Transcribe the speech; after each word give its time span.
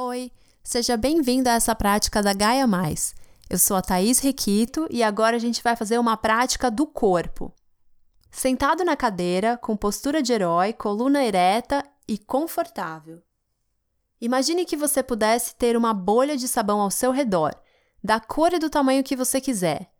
Oi, 0.00 0.32
seja 0.64 0.96
bem-vindo 0.96 1.50
a 1.50 1.52
essa 1.52 1.74
prática 1.74 2.22
da 2.22 2.32
Gaia 2.32 2.66
Mais. 2.66 3.14
Eu 3.50 3.58
sou 3.58 3.76
a 3.76 3.82
Thaís 3.82 4.20
Requito 4.20 4.88
e 4.90 5.02
agora 5.02 5.36
a 5.36 5.38
gente 5.38 5.62
vai 5.62 5.76
fazer 5.76 5.98
uma 5.98 6.16
prática 6.16 6.70
do 6.70 6.86
corpo. 6.86 7.52
Sentado 8.30 8.86
na 8.86 8.96
cadeira, 8.96 9.58
com 9.58 9.76
postura 9.76 10.22
de 10.22 10.32
herói, 10.32 10.72
coluna 10.72 11.22
ereta 11.22 11.84
e 12.08 12.16
confortável. 12.16 13.20
Imagine 14.18 14.64
que 14.64 14.78
você 14.78 15.02
pudesse 15.02 15.54
ter 15.56 15.76
uma 15.76 15.92
bolha 15.92 16.38
de 16.38 16.48
sabão 16.48 16.80
ao 16.80 16.90
seu 16.90 17.10
redor, 17.10 17.54
da 18.02 18.18
cor 18.18 18.54
e 18.54 18.58
do 18.58 18.70
tamanho 18.70 19.04
que 19.04 19.14
você 19.14 19.42
quiser. 19.42 19.92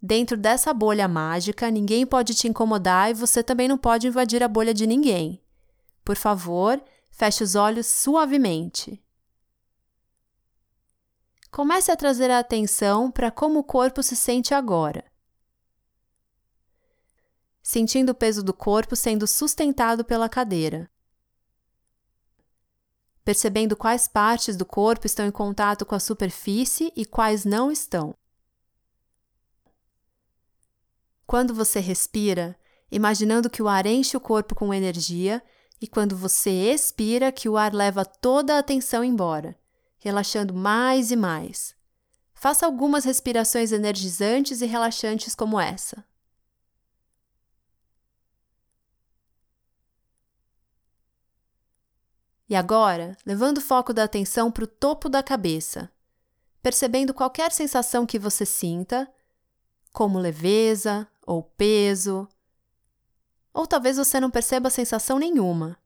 Dentro 0.00 0.38
dessa 0.38 0.72
bolha 0.72 1.06
mágica, 1.06 1.70
ninguém 1.70 2.06
pode 2.06 2.34
te 2.34 2.48
incomodar 2.48 3.10
e 3.10 3.14
você 3.14 3.42
também 3.42 3.68
não 3.68 3.76
pode 3.76 4.06
invadir 4.06 4.42
a 4.42 4.48
bolha 4.48 4.72
de 4.72 4.86
ninguém. 4.86 5.38
Por 6.02 6.16
favor, 6.16 6.82
feche 7.10 7.44
os 7.44 7.54
olhos 7.54 7.86
suavemente. 7.86 9.03
Comece 11.54 11.92
a 11.92 11.96
trazer 11.96 12.32
a 12.32 12.40
atenção 12.40 13.12
para 13.12 13.30
como 13.30 13.60
o 13.60 13.62
corpo 13.62 14.02
se 14.02 14.16
sente 14.16 14.52
agora. 14.52 15.04
Sentindo 17.62 18.10
o 18.10 18.14
peso 18.14 18.42
do 18.42 18.52
corpo 18.52 18.96
sendo 18.96 19.24
sustentado 19.24 20.04
pela 20.04 20.28
cadeira. 20.28 20.90
Percebendo 23.24 23.76
quais 23.76 24.08
partes 24.08 24.56
do 24.56 24.66
corpo 24.66 25.06
estão 25.06 25.24
em 25.24 25.30
contato 25.30 25.86
com 25.86 25.94
a 25.94 26.00
superfície 26.00 26.92
e 26.96 27.06
quais 27.06 27.44
não 27.44 27.70
estão. 27.70 28.16
Quando 31.24 31.54
você 31.54 31.78
respira, 31.78 32.58
imaginando 32.90 33.48
que 33.48 33.62
o 33.62 33.68
ar 33.68 33.86
enche 33.86 34.16
o 34.16 34.20
corpo 34.20 34.56
com 34.56 34.74
energia, 34.74 35.40
e 35.80 35.86
quando 35.86 36.16
você 36.16 36.50
expira, 36.72 37.30
que 37.30 37.48
o 37.48 37.56
ar 37.56 37.72
leva 37.72 38.04
toda 38.04 38.56
a 38.56 38.58
atenção 38.58 39.04
embora 39.04 39.56
relaxando 40.04 40.52
mais 40.52 41.10
e 41.10 41.16
mais. 41.16 41.74
Faça 42.34 42.66
algumas 42.66 43.06
respirações 43.06 43.72
energizantes 43.72 44.60
e 44.60 44.66
relaxantes 44.66 45.34
como 45.34 45.58
essa. 45.58 46.04
E 52.46 52.54
agora, 52.54 53.16
levando 53.24 53.58
o 53.58 53.62
foco 53.62 53.94
da 53.94 54.04
atenção 54.04 54.52
para 54.52 54.64
o 54.64 54.66
topo 54.66 55.08
da 55.08 55.22
cabeça, 55.22 55.90
percebendo 56.62 57.14
qualquer 57.14 57.50
sensação 57.50 58.04
que 58.04 58.18
você 58.18 58.44
sinta, 58.44 59.10
como 59.90 60.18
leveza 60.18 61.08
ou 61.26 61.42
peso, 61.42 62.28
ou 63.54 63.66
talvez 63.66 63.96
você 63.96 64.20
não 64.20 64.30
perceba 64.30 64.68
sensação 64.68 65.18
nenhuma. 65.18 65.78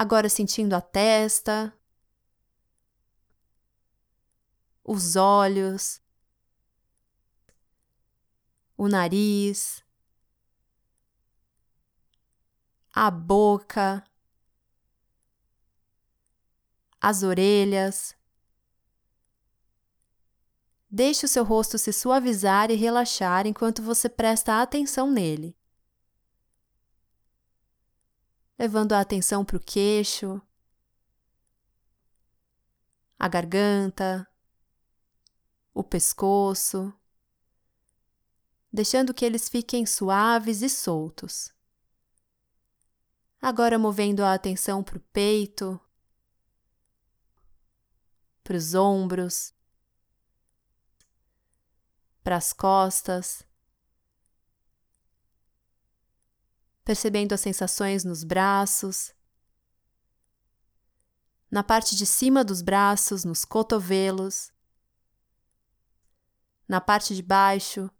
Agora 0.00 0.28
sentindo 0.28 0.74
a 0.74 0.80
testa, 0.80 1.76
os 4.84 5.16
olhos, 5.16 6.00
o 8.76 8.86
nariz, 8.86 9.84
a 12.94 13.10
boca, 13.10 14.04
as 17.00 17.24
orelhas. 17.24 18.16
Deixe 20.88 21.26
o 21.26 21.28
seu 21.28 21.42
rosto 21.42 21.76
se 21.76 21.92
suavizar 21.92 22.70
e 22.70 22.76
relaxar 22.76 23.48
enquanto 23.48 23.82
você 23.82 24.08
presta 24.08 24.62
atenção 24.62 25.10
nele 25.10 25.57
levando 28.58 28.92
a 28.92 29.00
atenção 29.00 29.44
para 29.44 29.56
o 29.56 29.60
queixo, 29.60 30.42
a 33.18 33.28
garganta, 33.28 34.28
o 35.72 35.84
pescoço, 35.84 36.92
deixando 38.72 39.14
que 39.14 39.24
eles 39.24 39.48
fiquem 39.48 39.86
suaves 39.86 40.60
e 40.62 40.68
soltos. 40.68 41.52
Agora 43.40 43.78
movendo 43.78 44.24
a 44.24 44.34
atenção 44.34 44.82
para 44.82 44.98
o 44.98 45.00
peito, 45.12 45.80
para 48.42 48.56
os 48.56 48.74
ombros, 48.74 49.54
para 52.24 52.36
as 52.36 52.52
costas, 52.52 53.46
percebendo 56.88 57.34
as 57.34 57.42
sensações 57.42 58.02
nos 58.02 58.24
braços, 58.24 59.12
na 61.50 61.62
parte 61.62 61.94
de 61.94 62.06
cima 62.06 62.42
dos 62.42 62.62
braços, 62.62 63.26
nos 63.26 63.44
cotovelos, 63.44 64.50
na 66.66 66.80
parte 66.80 67.14
de 67.14 67.22
baixo, 67.22 67.90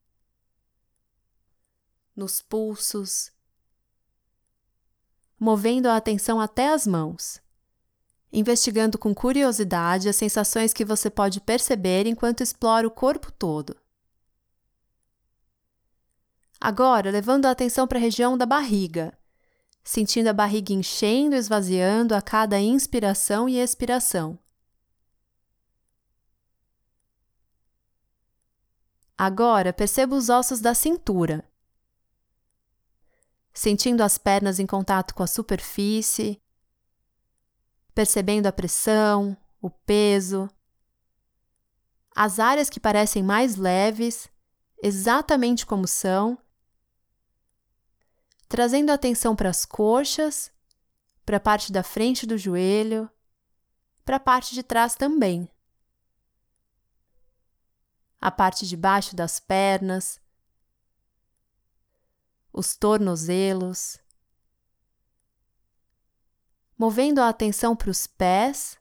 nos 2.17 2.41
pulsos, 2.41 3.31
movendo 5.39 5.85
a 5.89 5.99
atenção 5.99 6.41
até 6.41 6.73
as 6.73 6.87
mãos, 6.87 7.43
investigando 8.33 8.97
com 8.97 9.15
curiosidade 9.15 10.09
as 10.09 10.17
sensações 10.17 10.73
que 10.73 10.83
você 10.83 11.11
pode 11.11 11.43
perceber 11.43 12.07
enquanto 12.07 12.43
explora 12.43 12.89
o 12.89 12.91
corpo 12.91 13.31
todo. 13.33 13.77
Agora, 16.61 17.11
levando 17.11 17.47
a 17.47 17.51
atenção 17.51 17.87
para 17.87 17.99
a 17.99 18.01
região 18.01 18.37
da 18.37 18.45
barriga, 18.45 19.17
sentindo 19.85 20.29
a 20.29 20.33
barriga 20.33 20.73
enchendo 20.73 21.37
e 21.37 21.39
esvaziando 21.39 22.15
a 22.15 22.21
cada 22.21 22.61
inspiração 22.61 23.49
e 23.49 23.59
expiração. 23.59 24.39
Agora, 29.17 29.73
perceba 29.73 30.15
os 30.15 30.29
ossos 30.29 30.61
da 30.61 30.75
cintura, 30.75 31.49
sentindo 33.53 34.03
as 34.03 34.19
pernas 34.19 34.59
em 34.59 34.67
contato 34.67 35.15
com 35.15 35.23
a 35.23 35.27
superfície, 35.27 36.41
percebendo 37.95 38.47
a 38.47 38.53
pressão, 38.53 39.37
o 39.61 39.71
peso, 39.71 40.49
as 42.15 42.39
áreas 42.39 42.69
que 42.69 42.79
parecem 42.79 43.23
mais 43.23 43.57
leves, 43.57 44.29
exatamente 44.83 45.65
como 45.65 45.87
são 45.87 46.39
trazendo 48.49 48.91
atenção 48.91 49.37
para 49.37 49.51
as 49.51 49.65
coxas, 49.65 50.51
para 51.25 51.37
a 51.37 51.41
parte 51.41 51.71
da 51.71 51.83
frente 51.83 52.27
do 52.27 52.39
joelho, 52.39 53.11
para 54.05 54.17
a 54.17 54.21
parte 54.21 54.55
de 54.55 54.63
trás 54.63 54.95
também. 54.95 55.49
A 58.21 58.31
parte 58.31 58.67
de 58.67 58.77
baixo 58.77 59.15
das 59.15 59.39
pernas, 59.39 60.21
os 62.53 62.75
tornozelos. 62.75 63.99
Movendo 66.77 67.21
a 67.21 67.29
atenção 67.29 67.77
para 67.77 67.91
os 67.91 68.07
pés, 68.07 68.79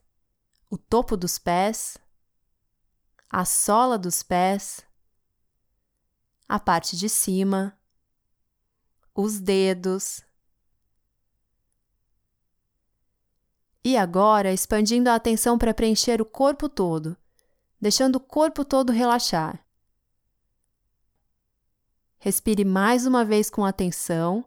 o 0.70 0.78
topo 0.78 1.16
dos 1.16 1.38
pés, 1.38 1.98
a 3.28 3.44
sola 3.44 3.98
dos 3.98 4.22
pés, 4.22 4.80
a 6.48 6.58
parte 6.58 6.96
de 6.96 7.08
cima 7.08 7.77
os 9.20 9.40
dedos. 9.40 10.24
E 13.84 13.96
agora, 13.96 14.52
expandindo 14.52 15.10
a 15.10 15.16
atenção 15.16 15.58
para 15.58 15.74
preencher 15.74 16.22
o 16.22 16.24
corpo 16.24 16.68
todo, 16.68 17.16
deixando 17.80 18.16
o 18.16 18.20
corpo 18.20 18.64
todo 18.64 18.92
relaxar. 18.92 19.66
Respire 22.20 22.64
mais 22.64 23.06
uma 23.06 23.24
vez 23.24 23.50
com 23.50 23.64
atenção, 23.64 24.44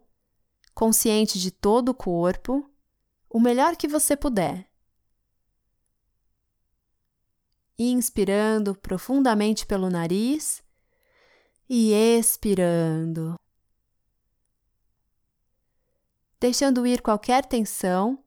consciente 0.74 1.38
de 1.38 1.50
todo 1.50 1.90
o 1.90 1.94
corpo, 1.94 2.66
o 3.28 3.38
melhor 3.38 3.76
que 3.76 3.86
você 3.86 4.16
puder. 4.16 4.66
Inspirando 7.78 8.74
profundamente 8.74 9.66
pelo 9.66 9.90
nariz 9.90 10.62
e 11.68 11.92
expirando 11.92 13.38
deixando 16.42 16.84
ir 16.84 17.00
qualquer 17.00 17.46
tensão. 17.46 18.18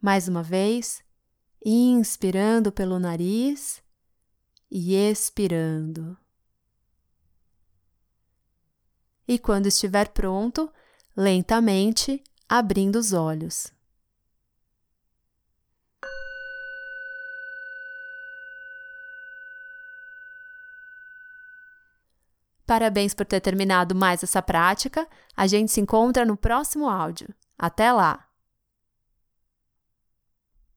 Mais 0.00 0.26
uma 0.26 0.42
vez, 0.42 1.02
inspirando 1.62 2.72
pelo 2.72 2.98
nariz 2.98 3.82
e 4.70 4.94
expirando. 4.94 6.16
E 9.28 9.38
quando 9.38 9.66
estiver 9.66 10.08
pronto, 10.08 10.72
lentamente 11.14 12.24
abrindo 12.48 12.96
os 12.96 13.12
olhos. 13.12 13.70
Parabéns 22.66 23.14
por 23.14 23.24
ter 23.24 23.40
terminado 23.40 23.94
mais 23.94 24.22
essa 24.22 24.42
prática. 24.42 25.06
A 25.36 25.46
gente 25.46 25.70
se 25.70 25.80
encontra 25.80 26.24
no 26.24 26.36
próximo 26.36 26.88
áudio. 26.88 27.28
Até 27.58 27.92
lá! 27.92 28.25